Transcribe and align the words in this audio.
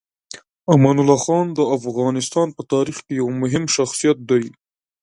امان 0.73 0.95
الله 0.99 1.19
خان 1.25 1.45
د 1.57 1.59
افغانستان 1.77 2.47
په 2.57 2.61
تاریخ 2.73 2.97
کې 3.05 3.13
یو 3.21 3.27
مهم 3.41 3.63
شخصیت 3.75 4.17
دی. 4.29 4.43